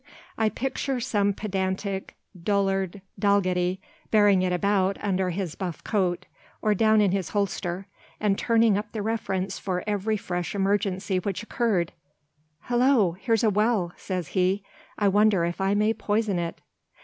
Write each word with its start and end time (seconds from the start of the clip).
I 0.35 0.49
picture 0.49 0.99
some 0.99 1.31
pedantic 1.31 2.15
Dugald 2.35 3.01
Dalgetty 3.19 3.79
bearing 4.09 4.41
it 4.41 4.51
about 4.51 4.97
under 4.99 5.29
his 5.29 5.53
buff 5.53 5.83
coat, 5.83 6.25
or 6.59 6.73
down 6.73 7.01
in 7.01 7.11
his 7.11 7.29
holster, 7.29 7.85
and 8.19 8.35
turning 8.35 8.79
up 8.79 8.93
the 8.93 9.03
reference 9.03 9.59
for 9.59 9.83
every 9.85 10.17
fresh 10.17 10.55
emergency 10.55 11.19
which 11.19 11.43
occurred. 11.43 11.91
"Hullo! 12.61 13.11
here's 13.11 13.43
a 13.43 13.51
well!" 13.51 13.91
says 13.95 14.29
he. 14.29 14.63
"I 14.97 15.07
wonder 15.07 15.45
if 15.45 15.61
I 15.61 15.75
may 15.75 15.93
poison 15.93 16.39
it?" 16.39 16.61